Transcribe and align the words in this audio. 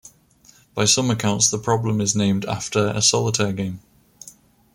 By 0.73 0.85
some 0.85 1.11
accounts, 1.11 1.51
the 1.51 1.59
problem 1.59 2.01
is 2.01 2.15
named 2.15 2.43
after 2.45 2.87
a 2.87 3.03
solitaire 3.03 3.53
game. 3.53 3.81